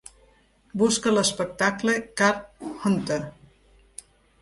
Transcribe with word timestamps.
Busca 0.83 1.13
l'espectacle 1.17 1.97
Card 2.23 2.67
Hunter. 2.91 3.23